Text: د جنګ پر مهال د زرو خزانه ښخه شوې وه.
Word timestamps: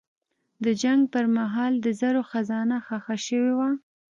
د 0.63 0.65
جنګ 0.81 1.01
پر 1.13 1.25
مهال 1.37 1.73
د 1.79 1.87
زرو 1.99 2.21
خزانه 2.31 2.77
ښخه 2.85 3.15
شوې 3.27 3.53
وه. 3.57 3.69